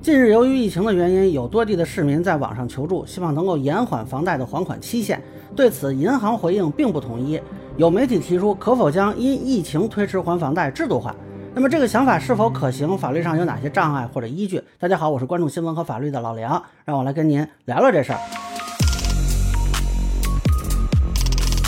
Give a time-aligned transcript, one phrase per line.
[0.00, 5.20] 近日，由于疫情的原因，有多地的市民在网上求助，希望能够延缓房贷的还款期限。
[5.56, 7.40] 对此，银行回应并不统一。
[7.76, 11.14] 有媒体提出，可否将因疫情推迟还房贷制度化？
[11.52, 12.96] 那么，这个想法是否可行？
[12.96, 14.62] 法律上有哪些障碍或者依据？
[14.78, 18.18] 大家好，我是关注新闻和法律的老梁，让我来跟您聊聊这事儿。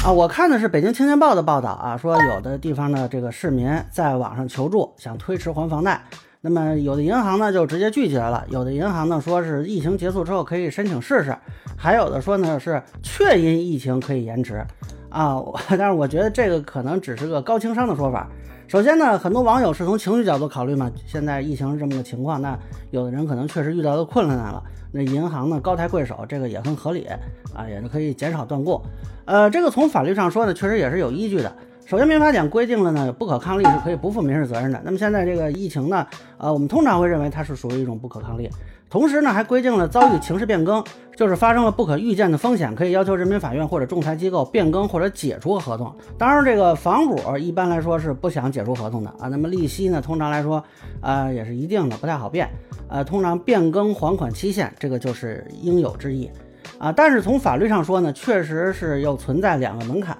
[0.04, 6.00] 啊，我看的是北京青年报的报道啊，说有的地方的这个市民在网上求助，想推迟还房贷。
[6.42, 11.36] 那么有的银行呢就直接拒绝了，有的银行呢说是疫情结束之后可以申请试试，
[11.76, 14.64] 还有的说呢是确因疫情可以延迟
[15.10, 15.36] 啊。
[15.68, 18.26] 但是我觉得这个可能只是个高情商的说法。
[18.68, 22.58] 首先呢，很多网友是从情绪角度考虑嘛，现在疫情是这么个情况，那
[22.90, 27.06] 有的人可能确实遇到的困难了，那银行呢高抬贵手，这个也很合理
[27.52, 28.80] 啊，也是可以减少断供。
[29.26, 31.54] 呃，这个从法律上说呢，确实也是有依据的。
[31.90, 34.80] 首先，民法典规定了呢，不可抗力是可以不负民事责任的。
[34.84, 36.06] 那么现在这个疫情呢，
[36.38, 38.48] 呃，我们通常会认为它是属于一种不可抗力。
[38.88, 40.84] 同时呢，还规定了遭遇情势变更，
[41.16, 45.92] 就是发生了不可预见的风险，可以要求人民法院或者仲裁机构变更或者解除合同。
[46.16, 49.26] 当然，这个房主一般来说是不想解除合同的啊。
[49.26, 50.62] 那么利息呢，通常来说，
[51.02, 52.48] 呃，也是一定的，不太好变。
[52.88, 56.30] 呃，通常变更还款期限，这个就是应有之义
[56.78, 56.92] 啊。
[56.92, 60.16] 但是从法律上说呢，确实是又存在两个门槛。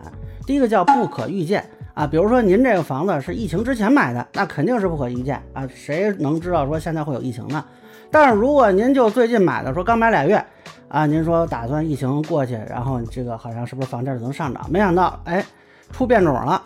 [0.51, 7.65] 第一个叫不可预见啊，比如说您这个房子是疫情之前买的，那肯定是不可预见啊，谁能知道说现在会有疫情呢？
[8.11, 10.45] 但是如果您就最近买的，说刚买俩月
[10.89, 14.67] 啊，您说打算疫情过去，然后这个好像是不是房价就能上涨？
[14.69, 15.47] 没想到哎，
[15.93, 16.61] 出变种了，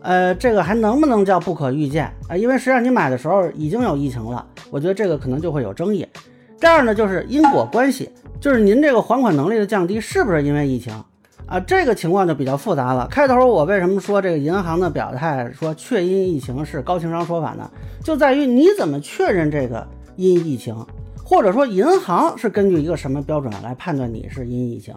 [0.00, 2.34] 呃，这个还能不能叫不可预见啊？
[2.34, 6.08] 因为实际上你买的时候已经有疫情了，我觉得这个可能就会有争议。
[6.58, 11.04] 第二呢，就是因果关系，就是您这个还款能力的降低是不是因为疫情？
[11.46, 13.06] 啊，这个情况就比较复杂了。
[13.08, 17.70] 开头我为什么说这个银行的表态说确因疫情是高情商说法呢？
[18.02, 20.74] 就在于你怎么确认这个因疫情，
[21.24, 24.92] 或者说银行是根据一个什么标准来判断你是因疫情？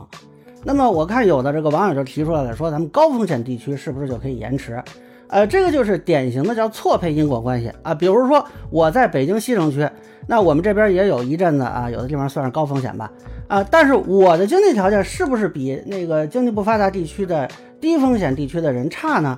[0.64, 4.84] 那么我看有的这个网友就提出来了，说咱们高风险地区是不是就可以延迟？
[5.28, 7.94] 呃，这个就是典型的叫错配因果关系啊。
[7.94, 9.88] 比如说我在北京西城区。
[10.28, 13.12] 那我们这边也有一阵子啊，有的地方算是高风险吧，
[13.49, 17.49] 啊，但是我的经济条件是不是比那个经济不发达地区的
[17.81, 19.37] 低风险地区的人差呢？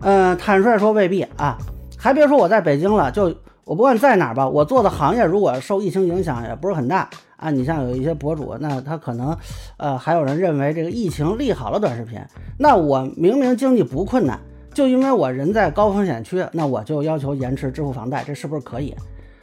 [0.00, 1.56] 嗯，坦率说未必啊。
[1.96, 3.32] 还别说我在北京了，就
[3.64, 7.48] 我不管在哪儿吧，我做的行业如果受疫情影响也不是很大啊。
[7.52, 9.36] 你像有一些博主，那他可能，
[9.76, 12.18] 呃，还有人认为这个疫情利好了短视频，
[12.58, 14.36] 那我明明经济不困难，
[14.74, 18.92] 就因为我人在高风险区，那我就要求延迟支付房贷，这是不是可以？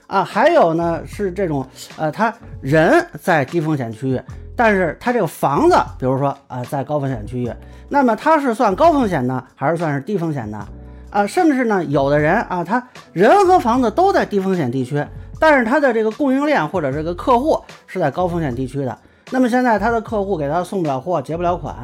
[0.10, 1.64] 啊，还有呢，是这种，
[1.96, 4.20] 呃，他人在低风险区域，
[4.56, 7.54] 但是他这个房子，比如说啊，在高风险区域，
[7.88, 10.68] 那么他是算高风险呢，还是算是低风险呢？
[11.12, 12.84] 啊，甚至呢，有的人啊，他
[13.14, 15.06] 人和房子都在低风险地区，
[15.40, 18.98] 但是他的这个供应链或者这个客户是在高风险地区的，
[19.30, 21.76] 那么现在他的客户给他送不了货，结不了款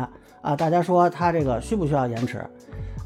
[0.41, 2.43] 啊，大家说他这个需不需要延迟？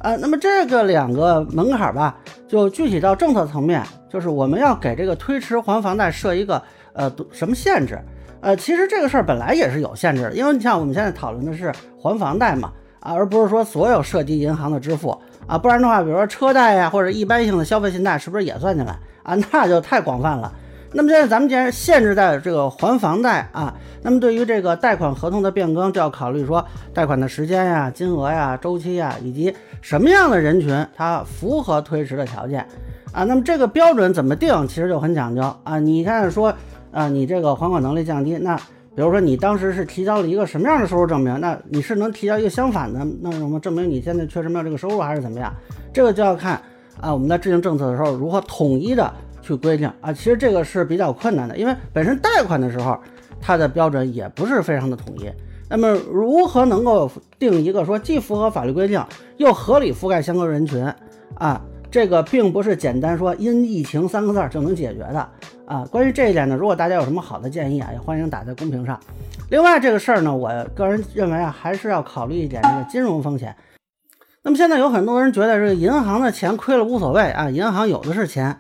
[0.01, 2.15] 呃，那么这个两个门槛吧，
[2.47, 6.61] 就具体到政策层面，就是我们要给这个推迟还房贷设一个
[6.93, 7.99] 呃什么限制？
[8.41, 12.71] 呃，其实这个事儿本来也是有限制的，因为你像我们现在讨论的是还房贷嘛，
[13.01, 19.35] 啊，而不是说所有涉及银行的支付啊，不然的话，比如说车贷呀，或者一般性的消费信贷，是不是也算进来啊？
[19.51, 20.53] 那就太广泛了。
[20.91, 32.65] 那么现在咱们既然限制在这个还房贷啊，那么对于这个贷款合同的变更，就要考虑说贷款的时间呀、金额呀、周期呀，以及什么样的人群它符合推迟的条件
[33.11, 33.23] 啊。
[33.23, 35.77] 那么这个标准怎么定，其实就很讲究啊。
[35.77, 36.51] 你看说
[36.91, 38.55] 啊，你这个还款能力降低，那
[38.95, 45.53] 比如说你当时是提交了一个什么样的收入证明，那你是能提交一个相反的，那什么证明你现在确实没有这个收入，还是怎么样？
[45.93, 46.59] 这个就要看
[46.99, 49.13] 啊，我们在制定政策的时候如何统一的。
[49.55, 52.97] 去规定啊，其实这个是比较困难的，因为本身贷款的时候，
[53.41, 55.29] 它的标准也不是非常的统一。
[55.69, 59.03] 那么如何能够定一个说既符合法律规定，
[59.37, 60.83] 又合理覆盖相关人群
[61.35, 61.61] 啊？
[61.91, 65.27] 这个并不是简单说因疫情三个字就能解决的
[65.65, 65.83] 啊。
[65.91, 68.99] 关于这一点呢，如果大家有什么好的建议啊，也欢迎打在公屏上。
[69.49, 73.55] 另外这个事儿呢，我个人认为啊，还是要考虑一点这个金融风险。
[74.43, 78.55] 那么现在有很多人觉得这个银行的钱亏了无所谓啊，银行有的是钱。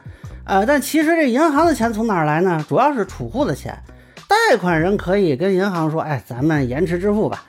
[0.49, 2.65] 呃，但其实这银行的钱从哪儿来呢？
[2.67, 3.77] 主要是储户的钱。
[4.27, 7.43] 贷款人可以跟银行说：“哎，咱们延迟支付吧。”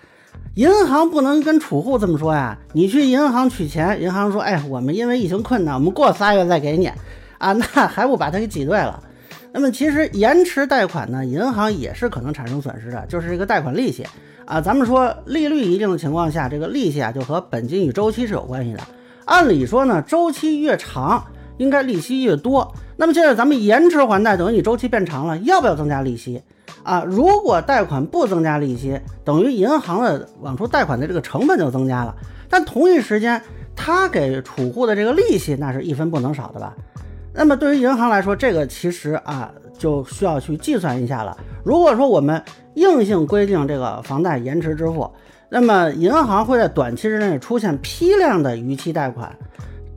[0.56, 2.58] 银行不能跟储户这么说呀。
[2.74, 6.92] 你去银行取钱，银行说：“哎，我们因为疫情困难，我们过仨月再给你。”
[7.38, 9.02] 啊，那还不把它给挤兑了？
[9.50, 14.06] 那么其实延迟贷款呢，银行也是可能产生损失的，就是这个贷款利息
[14.44, 14.60] 啊。
[14.60, 18.80] 咱们说利率一定的情况下，这个利息啊就和本金与周期是有关系的。
[19.24, 21.24] 按理说呢，周期越长。
[21.56, 22.74] 应该利息越多。
[23.00, 26.42] 那么现在咱们延迟还贷，等于你周期变长了，要不要增加利息
[26.82, 27.02] 啊？
[27.06, 32.14] 如果贷款不增加利息，等于银行的往出贷款的这个成本就增加了。
[32.50, 33.40] 但同一时间，
[33.74, 36.74] 他给储户的这个利息那是一分不能少的吧？
[37.32, 41.34] 那么对于银行来说，这个其实啊就需要去计算一下了。
[41.64, 42.42] 如果说我们
[42.74, 45.10] 硬性规定这个房贷延迟支付，
[45.48, 49.34] 那么银行会在短期之内出现批量的逾期贷款。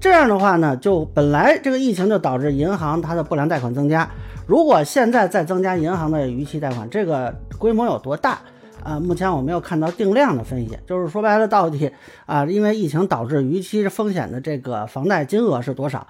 [0.04, 4.06] 这样的话呢，就本来这个疫情就导致银行它的不良贷款增加。
[4.46, 8.40] 如果现在再增加银行的逾期贷款，这个规模有多大
[8.84, 9.00] 啊？
[9.00, 10.78] 目前我没有看到定量的分析。
[10.86, 11.90] 就是说白了，到底
[12.26, 16.06] 啊，因为疫情导致逾期风险的这个房贷金额是多少？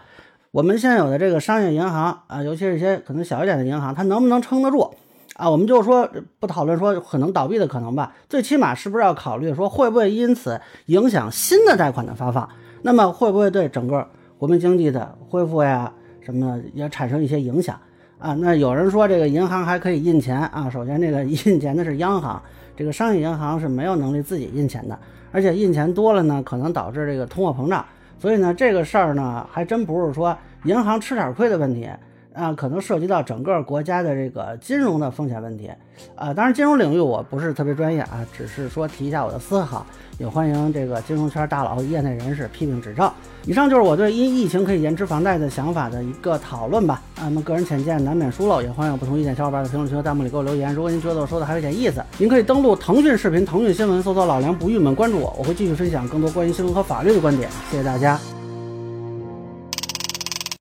[0.49, 4.91] 我们现有的这个商业银行啊，尤其是一些可能小一点的银行，它能不能撑得住
[5.35, 5.47] 啊？
[5.47, 6.09] 我们就说
[6.39, 12.49] 不讨论说可能倒闭的可能吧，最起码是不是要考虑说会不会因此影响新的贷款的发放？
[12.83, 14.07] 那么会不会对整个
[14.37, 17.79] 国民经济的恢复呀什么也产生一些影响
[18.19, 18.33] 啊？
[18.33, 22.41] 那有人说这个银行还可以印钱啊，首先这个印钱的是央行，
[22.75, 24.99] 这个商业银行是没有能力自己印钱的，
[25.31, 27.85] 而且印钱多了呢，可能导致这个通货膨胀，
[28.19, 31.89] 所以呢这个事儿呢还真不是说银行吃点亏的问题。
[32.33, 35.69] 啊，可能涉及到整个国家的这个金融的风险问题，
[36.15, 39.85] 啊，当然金融领域我不是特别专业啊，只是说提一下我的思考，
[40.17, 43.09] 也欢迎这个金融圈大佬、业内人士批评指正。
[43.45, 47.01] 以上就是我对因疫情可以延迟房贷的想法的一个讨论吧。
[47.17, 50.73] 啊，那么个人浅见难免疏漏，也欢迎有不同意见小伙伴在评论区和弹幕里给我留言。
[50.73, 57.49] 如果您觉得我说的还有点意思，您可以登录腾讯视频、腾讯新闻，搜索“老梁不郁闷”，关注我，我会继续分享更多关于新闻和法律的观点。
[57.69, 58.32] 谢谢大家。